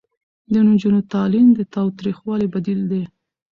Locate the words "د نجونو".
0.51-0.99